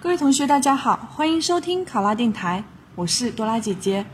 [0.00, 2.62] 各位同学，大家好，欢迎收听考拉电台，
[2.94, 4.06] 我是多拉姐姐。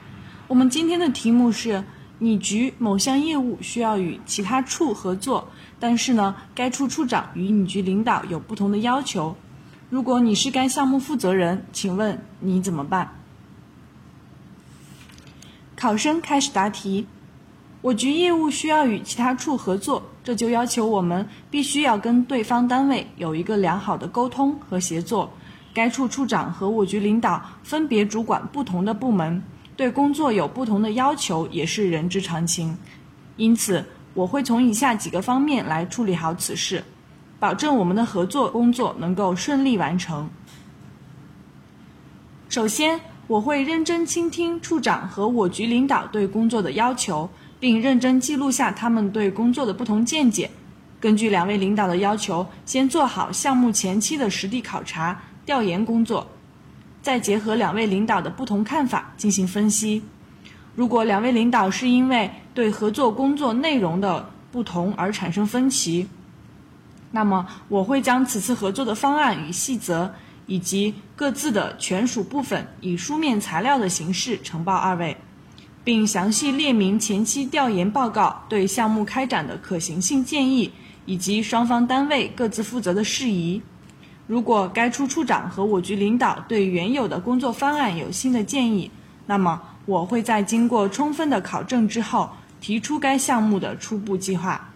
[0.48, 1.84] 我们今天的题目是：
[2.18, 5.46] 你局某项业务需要与其他处合作，
[5.78, 9.36] 但是呢，该处处长与你局领导有不同的要求。
[9.90, 13.20] 如果你是该项目负责人，请问你怎么办？
[15.76, 17.06] 考生开始答题。
[17.82, 25.30] 我局业务需要与其他处合作，这就要求我们必须要跟对方单位有一个良好的沟通和协作。
[25.74, 29.42] 该处处长和我局领导分别主管不同的部门，
[29.76, 32.78] 对工作有不同的要求，也是人之常情。
[33.36, 33.84] 因此，
[34.14, 36.84] 我会从以下几个方面来处理好此事，
[37.40, 40.30] 保证我们的合作工作能够顺利完成。
[42.48, 50.48] 首先，我会认真倾听处长和我局领导对工作的要求，并认真记录下他们对工作的不同见解。
[51.00, 55.20] 根据两位领导的要求，先做好项目前期的实地考察。
[55.46, 56.26] 调研工作，
[57.02, 60.02] 再结合两位领导的不同看法进行分析。
[60.74, 66.08] 如果两位领导是因为对合作工作内容的不同而产生分歧，
[67.12, 70.12] 那么我会将此次合作的方案与细则
[70.46, 75.16] 以及各自的权属部分以书面材料的形式呈报二位，
[75.84, 80.72] 并详细列明前期调研报告对项目开展的可行性建议
[81.06, 83.62] 以及双方单位各自负责的事宜。
[84.26, 88.90] 如果该处处长和我局领导对原有的工作方案有新的建议，
[89.26, 92.30] 那么我会在经过充分的考证之后，
[92.60, 94.70] 提出该项目的初步计划，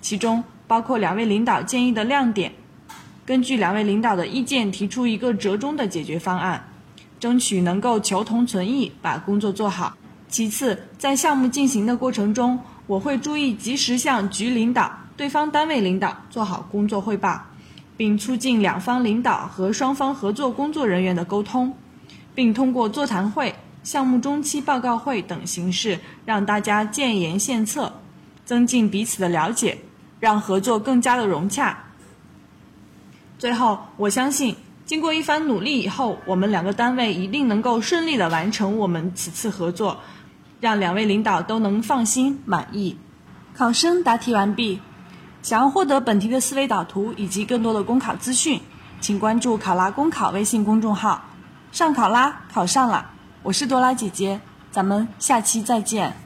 [0.00, 2.50] 其中包括两位领导建议的亮点，
[3.26, 6.66] 根据两位领导的意见提出一个折中的解决方案，
[7.20, 9.94] 争取能够求同存异，把工作做好。
[10.28, 17.42] 其次，在项目进行的过程中，我会注意及时向局领导、对方单位领导做好工作汇报。
[17.96, 21.74] 并促进两方领导和双方合作工作人员的沟通，
[22.34, 27.92] 并通过座谈会、项目中期报告会等形式，让大家建言献策，
[28.44, 29.78] 增进彼此的了解，
[30.20, 31.84] 让合作更加的融洽。
[33.38, 34.54] 最后，我相信
[34.84, 39.98] 经过一番努力以后，我们两个单位一定能够顺利的完成我们此次合作，
[40.60, 42.96] 让两位领导都能放心满意。
[43.54, 44.80] 考生答题完毕。
[45.46, 48.60] 想要获得本题的思维导图以及更多的公考资讯，
[49.00, 51.22] 请关注“考拉公考”微信公众号。
[51.70, 53.12] 上考拉，考上了！
[53.44, 54.40] 我是多拉姐姐，
[54.72, 56.25] 咱们下期再见。